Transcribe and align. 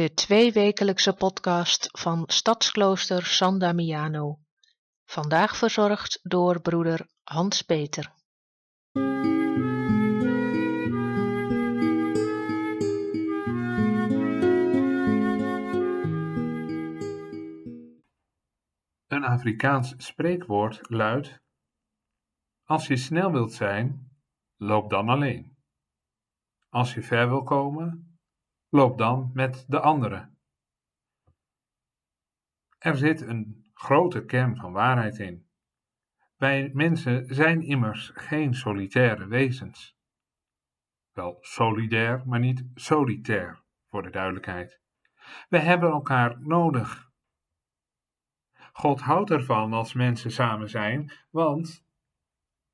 de 0.00 0.14
tweewekelijkse 0.14 1.12
podcast 1.12 1.88
van 1.98 2.22
Stadsklooster 2.26 3.26
San 3.26 3.58
Damiano. 3.58 4.38
Vandaag 5.04 5.56
verzorgd 5.56 6.20
door 6.22 6.60
broeder 6.60 7.06
Hans 7.22 7.62
Peter. 7.62 8.12
Een 19.06 19.24
Afrikaans 19.24 19.94
spreekwoord 19.96 20.90
luidt: 20.90 21.40
Als 22.64 22.86
je 22.86 22.96
snel 22.96 23.32
wilt 23.32 23.52
zijn, 23.52 24.10
loop 24.56 24.90
dan 24.90 25.08
alleen. 25.08 25.56
Als 26.68 26.94
je 26.94 27.02
ver 27.02 27.28
wil 27.28 27.42
komen, 27.42 28.09
loop 28.70 28.98
dan 28.98 29.30
met 29.34 29.64
de 29.68 29.80
anderen. 29.80 30.38
Er 32.78 32.96
zit 32.96 33.20
een 33.20 33.70
grote 33.74 34.24
kern 34.24 34.56
van 34.56 34.72
waarheid 34.72 35.18
in. 35.18 35.48
Wij 36.36 36.70
mensen 36.74 37.34
zijn 37.34 37.62
immers 37.62 38.10
geen 38.14 38.54
solitaire 38.54 39.26
wezens. 39.26 39.98
Wel 41.12 41.38
solidair, 41.40 42.22
maar 42.26 42.40
niet 42.40 42.64
solitair, 42.74 43.62
voor 43.88 44.02
de 44.02 44.10
duidelijkheid. 44.10 44.80
We 45.48 45.58
hebben 45.58 45.90
elkaar 45.90 46.40
nodig. 46.40 47.10
God 48.72 49.00
houdt 49.00 49.30
ervan 49.30 49.72
als 49.72 49.92
mensen 49.92 50.30
samen 50.30 50.68
zijn, 50.68 51.12
want 51.30 51.88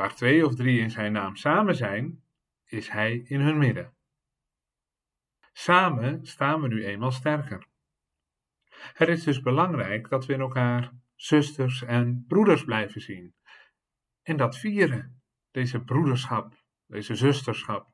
Waar 0.00 0.14
twee 0.14 0.46
of 0.46 0.54
drie 0.54 0.80
in 0.80 0.90
zijn 0.90 1.12
naam 1.12 1.36
samen 1.36 1.76
zijn, 1.76 2.22
is 2.64 2.88
hij 2.88 3.16
in 3.16 3.40
hun 3.40 3.58
midden. 3.58 3.94
Samen 5.60 6.26
staan 6.26 6.60
we 6.60 6.68
nu 6.68 6.84
eenmaal 6.84 7.10
sterker. 7.10 7.66
Het 8.70 9.08
is 9.08 9.24
dus 9.24 9.40
belangrijk 9.40 10.08
dat 10.08 10.26
we 10.26 10.32
in 10.32 10.40
elkaar 10.40 10.92
zusters 11.14 11.82
en 11.82 12.24
broeders 12.28 12.64
blijven 12.64 13.00
zien. 13.00 13.34
En 14.22 14.36
dat 14.36 14.58
vieren, 14.58 15.22
deze 15.50 15.84
broederschap, 15.84 16.54
deze 16.86 17.14
zusterschap. 17.14 17.88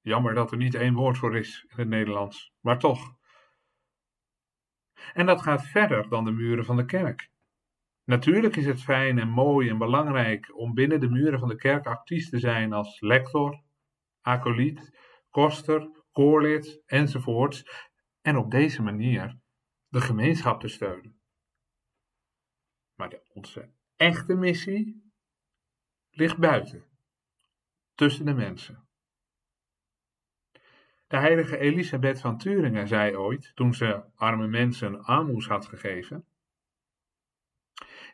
Jammer 0.00 0.34
dat 0.34 0.50
er 0.50 0.56
niet 0.56 0.74
één 0.74 0.94
woord 0.94 1.18
voor 1.18 1.36
is 1.36 1.64
in 1.68 1.76
het 1.76 1.88
Nederlands, 1.88 2.52
maar 2.60 2.78
toch. 2.78 3.16
En 5.12 5.26
dat 5.26 5.42
gaat 5.42 5.66
verder 5.66 6.08
dan 6.08 6.24
de 6.24 6.32
muren 6.32 6.64
van 6.64 6.76
de 6.76 6.84
kerk. 6.84 7.30
Natuurlijk 8.04 8.56
is 8.56 8.66
het 8.66 8.82
fijn 8.82 9.18
en 9.18 9.28
mooi 9.28 9.68
en 9.68 9.78
belangrijk 9.78 10.58
om 10.58 10.74
binnen 10.74 11.00
de 11.00 11.10
muren 11.10 11.38
van 11.38 11.48
de 11.48 11.56
kerk 11.56 11.86
actief 11.86 12.28
te 12.28 12.38
zijn 12.38 12.72
als 12.72 13.00
lector, 13.00 13.62
acoliet, 14.20 14.98
koster, 15.30 16.00
koorlid 16.12 16.82
enzovoorts 16.86 17.64
en 18.20 18.36
op 18.36 18.50
deze 18.50 18.82
manier 18.82 19.38
de 19.88 20.00
gemeenschap 20.00 20.60
te 20.60 20.68
steunen. 20.68 21.20
Maar 22.94 23.10
de, 23.10 23.30
onze 23.32 23.72
echte 23.96 24.34
missie 24.34 25.12
ligt 26.10 26.38
buiten, 26.38 26.84
tussen 27.94 28.24
de 28.24 28.34
mensen. 28.34 28.86
De 31.06 31.16
heilige 31.18 31.58
Elisabeth 31.58 32.20
van 32.20 32.38
Turingen 32.38 32.88
zei 32.88 33.16
ooit, 33.16 33.54
toen 33.54 33.74
ze 33.74 34.04
arme 34.14 34.46
mensen 34.46 35.04
aalmoes 35.04 35.46
had 35.46 35.66
gegeven, 35.66 36.26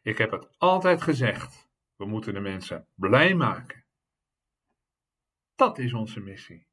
ik 0.02 0.18
heb 0.18 0.30
het 0.30 0.58
altijd 0.58 1.02
gezegd. 1.02 1.68
We 1.96 2.06
moeten 2.06 2.34
de 2.34 2.40
mensen 2.40 2.88
blij 2.94 3.34
maken. 3.34 3.84
Dat 5.54 5.78
is 5.78 5.92
onze 5.92 6.20
missie. 6.20 6.67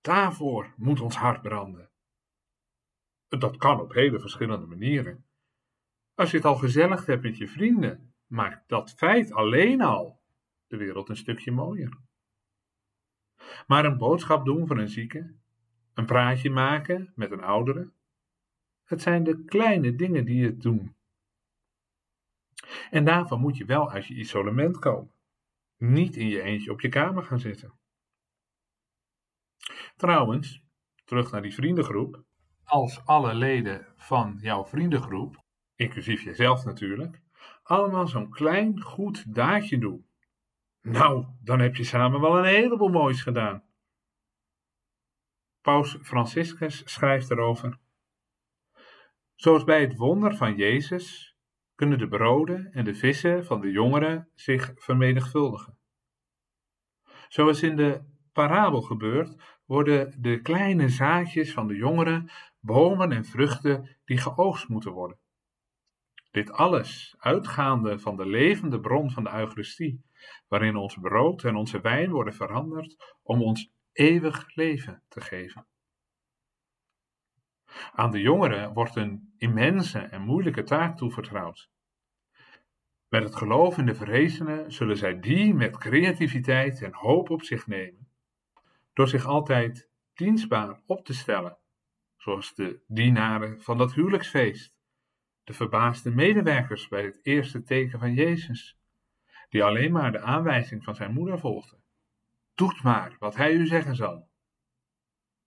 Daarvoor 0.00 0.74
moet 0.76 1.00
ons 1.00 1.16
hart 1.16 1.42
branden. 1.42 1.90
Dat 3.28 3.56
kan 3.56 3.80
op 3.80 3.92
hele 3.92 4.20
verschillende 4.20 4.66
manieren. 4.66 5.24
Als 6.14 6.30
je 6.30 6.36
het 6.36 6.46
al 6.46 6.56
gezellig 6.56 7.06
hebt 7.06 7.22
met 7.22 7.36
je 7.36 7.48
vrienden, 7.48 8.14
maakt 8.26 8.68
dat 8.68 8.90
feit 8.90 9.32
alleen 9.32 9.80
al 9.80 10.20
de 10.66 10.76
wereld 10.76 11.08
een 11.08 11.16
stukje 11.16 11.52
mooier. 11.52 11.98
Maar 13.66 13.84
een 13.84 13.98
boodschap 13.98 14.44
doen 14.44 14.66
voor 14.66 14.78
een 14.78 14.88
zieke, 14.88 15.34
een 15.94 16.06
praatje 16.06 16.50
maken 16.50 17.12
met 17.14 17.30
een 17.30 17.42
oudere, 17.42 17.90
het 18.84 19.02
zijn 19.02 19.24
de 19.24 19.44
kleine 19.44 19.94
dingen 19.94 20.24
die 20.24 20.44
het 20.44 20.62
doen 20.62 20.94
en 22.90 23.04
daarvoor 23.04 23.38
moet 23.38 23.56
je 23.56 23.64
wel 23.64 23.90
uit 23.90 24.06
je 24.06 24.14
isolement 24.14 24.78
komen. 24.78 25.12
Niet 25.76 26.16
in 26.16 26.28
je 26.28 26.42
eentje 26.42 26.70
op 26.70 26.80
je 26.80 26.88
kamer 26.88 27.22
gaan 27.22 27.40
zitten. 27.40 27.72
Trouwens, 30.00 30.62
terug 31.04 31.30
naar 31.30 31.42
die 31.42 31.54
vriendengroep. 31.54 32.24
Als 32.64 33.04
alle 33.04 33.34
leden 33.34 33.86
van 33.96 34.38
jouw 34.40 34.64
vriendengroep, 34.64 35.44
inclusief 35.74 36.22
jezelf 36.22 36.64
natuurlijk, 36.64 37.22
allemaal 37.62 38.08
zo'n 38.08 38.30
klein 38.30 38.80
goed 38.80 39.34
daadje 39.34 39.78
doen. 39.78 40.06
Nou, 40.82 41.26
dan 41.42 41.60
heb 41.60 41.76
je 41.76 41.84
samen 41.84 42.20
wel 42.20 42.38
een 42.38 42.44
heleboel 42.44 42.88
moois 42.88 43.22
gedaan. 43.22 43.64
Paus 45.60 45.98
Franciscus 46.02 46.82
schrijft 46.84 47.30
erover. 47.30 47.78
Zoals 49.34 49.64
bij 49.64 49.80
het 49.80 49.96
wonder 49.96 50.36
van 50.36 50.56
Jezus 50.56 51.36
kunnen 51.74 51.98
de 51.98 52.08
broden 52.08 52.72
en 52.72 52.84
de 52.84 52.94
vissen 52.94 53.44
van 53.44 53.60
de 53.60 53.70
jongeren 53.70 54.28
zich 54.34 54.72
vermenigvuldigen. 54.74 55.78
Zoals 57.28 57.62
in 57.62 57.76
de 57.76 58.08
parabel 58.32 58.82
gebeurt, 58.82 59.59
worden 59.70 60.22
de 60.22 60.40
kleine 60.40 60.88
zaadjes 60.88 61.52
van 61.52 61.66
de 61.66 61.76
jongeren 61.76 62.30
bomen 62.60 63.12
en 63.12 63.24
vruchten 63.24 63.96
die 64.04 64.18
geoogst 64.18 64.68
moeten 64.68 64.92
worden. 64.92 65.18
Dit 66.30 66.52
alles 66.52 67.14
uitgaande 67.18 67.98
van 67.98 68.16
de 68.16 68.26
levende 68.26 68.80
bron 68.80 69.10
van 69.10 69.24
de 69.24 69.32
Eucharistie, 69.32 70.02
waarin 70.48 70.76
ons 70.76 70.98
brood 71.00 71.44
en 71.44 71.56
onze 71.56 71.80
wijn 71.80 72.10
worden 72.10 72.34
veranderd 72.34 73.16
om 73.22 73.42
ons 73.42 73.72
eeuwig 73.92 74.54
leven 74.54 75.02
te 75.08 75.20
geven. 75.20 75.66
Aan 77.92 78.10
de 78.10 78.20
jongeren 78.20 78.72
wordt 78.72 78.96
een 78.96 79.34
immense 79.36 79.98
en 79.98 80.22
moeilijke 80.22 80.62
taak 80.62 80.96
toevertrouwd. 80.96 81.70
Met 83.08 83.22
het 83.22 83.36
geloof 83.36 83.78
in 83.78 83.86
de 83.86 83.94
verrezenen 83.94 84.72
zullen 84.72 84.96
zij 84.96 85.20
die 85.20 85.54
met 85.54 85.78
creativiteit 85.78 86.82
en 86.82 86.92
hoop 86.92 87.30
op 87.30 87.42
zich 87.42 87.66
nemen, 87.66 88.09
door 89.00 89.08
zich 89.08 89.26
altijd 89.26 89.90
dienstbaar 90.14 90.82
op 90.86 91.04
te 91.04 91.14
stellen, 91.14 91.58
zoals 92.16 92.54
de 92.54 92.82
dienaren 92.86 93.62
van 93.62 93.78
dat 93.78 93.94
huwelijksfeest, 93.94 94.76
de 95.44 95.52
verbaasde 95.52 96.10
medewerkers 96.10 96.88
bij 96.88 97.04
het 97.04 97.18
eerste 97.22 97.62
teken 97.62 97.98
van 97.98 98.14
Jezus, 98.14 98.78
die 99.48 99.64
alleen 99.64 99.92
maar 99.92 100.12
de 100.12 100.20
aanwijzing 100.20 100.84
van 100.84 100.94
zijn 100.94 101.12
moeder 101.12 101.38
volgden. 101.38 101.82
Doet 102.54 102.82
maar 102.82 103.16
wat 103.18 103.36
hij 103.36 103.52
u 103.52 103.66
zeggen 103.66 103.96
zal. 103.96 104.30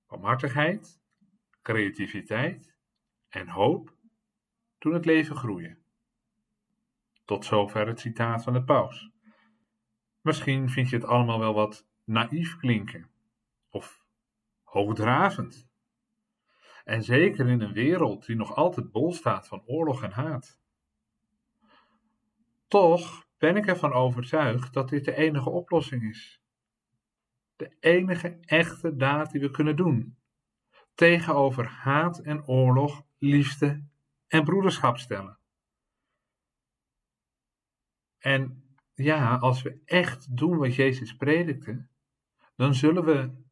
Barmhartigheid, 0.08 1.02
creativiteit 1.62 2.75
en 3.30 3.47
hoop 3.47 3.96
doen 4.78 4.94
het 4.94 5.06
leven 5.06 5.36
groeien. 5.36 5.84
Tot 7.25 7.45
zover 7.45 7.88
het 7.88 8.00
citaat 8.00 8.44
van 8.44 8.54
de 8.54 8.63
paus. 8.63 9.12
Misschien 10.22 10.69
vind 10.69 10.89
je 10.89 10.95
het 10.95 11.06
allemaal 11.06 11.39
wel 11.39 11.54
wat 11.54 11.88
naïef 12.04 12.57
klinken 12.57 13.12
hoogdravend. 14.74 15.68
En 16.84 17.04
zeker 17.04 17.50
in 17.50 17.62
een 17.62 17.74
wereld 17.74 18.25
die 18.25 18.36
nog 18.36 18.56
altijd 18.56 18.92
bol 18.92 19.14
staat 19.14 19.48
van 19.48 19.64
oorlog 19.66 20.04
en 20.04 20.12
haat. 20.12 20.60
Toch 22.68 23.28
ben 23.38 23.56
ik 23.56 23.68
ervan 23.68 23.94
overtuigd 23.94 24.74
dat 24.74 24.90
dit 24.90 25.06
de 25.06 25.16
enige 25.16 25.50
oplossing 25.50 26.04
is. 26.04 26.42
De 27.56 27.75
enige 27.80 28.38
echte 28.42 28.96
daad 28.96 29.31
die 29.31 29.42
we 29.42 29.52
kunnen 29.52 29.75
doen. 29.75 30.18
Tegenover 30.96 31.68
haat 31.68 32.19
en 32.19 32.48
oorlog, 32.48 33.04
liefde 33.18 33.84
en 34.28 34.44
broederschap 34.44 34.98
stellen. 34.98 35.38
En 38.18 38.64
ja, 38.94 39.36
als 39.36 39.62
we 39.62 39.81
echt 39.86 40.38
doen 40.38 40.58
wat 40.58 40.76
Jezus 40.76 41.16
predikte, 41.16 41.88
dan 42.56 42.74
zullen 42.74 43.06
we 43.06 43.43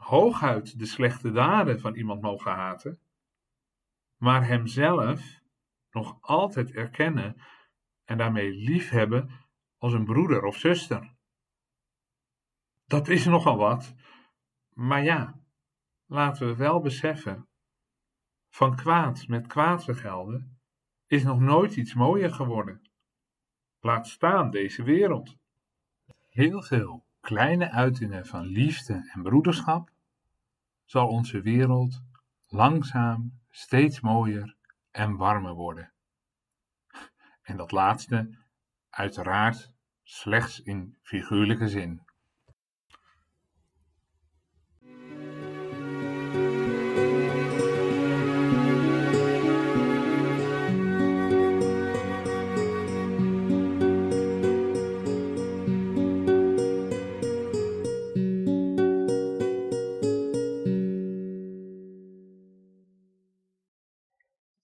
hooguit 0.00 0.78
de 0.78 0.86
slechte 0.86 1.30
daden 1.32 1.80
van 1.80 1.94
iemand 1.94 2.20
mogen 2.20 2.52
haten, 2.52 3.00
maar 4.16 4.46
hemzelf 4.46 5.40
nog 5.90 6.18
altijd 6.20 6.72
erkennen 6.72 7.36
en 8.04 8.18
daarmee 8.18 8.50
liefhebben 8.50 9.30
als 9.78 9.92
een 9.92 10.04
broeder 10.04 10.44
of 10.44 10.56
zuster. 10.56 11.14
Dat 12.84 13.08
is 13.08 13.24
nogal 13.24 13.56
wat, 13.56 13.94
maar 14.68 15.02
ja, 15.02 15.40
laten 16.06 16.46
we 16.46 16.56
wel 16.56 16.80
beseffen: 16.80 17.48
van 18.48 18.76
kwaad 18.76 19.28
met 19.28 19.46
kwaad 19.46 19.84
vergelden 19.84 20.60
is 21.06 21.22
nog 21.22 21.40
nooit 21.40 21.76
iets 21.76 21.94
mooier 21.94 22.32
geworden. 22.32 22.90
Laat 23.80 24.08
staan 24.08 24.50
deze 24.50 24.82
wereld. 24.82 25.36
Heel 26.28 26.62
veel 26.62 27.08
kleine 27.20 27.70
uitingen 27.70 28.26
van 28.26 28.44
liefde 28.44 29.10
en 29.14 29.22
broederschap 29.22 29.90
zal 30.84 31.08
onze 31.08 31.40
wereld 31.40 32.02
langzaam 32.46 33.40
steeds 33.50 34.00
mooier 34.00 34.56
en 34.90 35.16
warmer 35.16 35.54
worden. 35.54 35.92
En 37.42 37.56
dat 37.56 37.72
laatste 37.72 38.38
uiteraard 38.90 39.72
slechts 40.02 40.60
in 40.60 40.96
figuurlijke 41.02 41.68
zin. 41.68 42.02